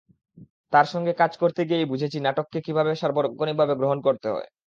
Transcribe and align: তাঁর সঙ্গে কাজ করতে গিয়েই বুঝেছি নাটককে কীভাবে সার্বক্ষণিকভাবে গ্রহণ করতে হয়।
তাঁর 0.73 0.87
সঙ্গে 0.89 1.11
কাজ 1.17 1.31
করতে 1.41 1.61
গিয়েই 1.67 1.89
বুঝেছি 1.91 2.17
নাটককে 2.21 2.59
কীভাবে 2.65 2.91
সার্বক্ষণিকভাবে 2.95 3.73
গ্রহণ 3.79 3.99
করতে 4.07 4.27
হয়। 4.33 4.47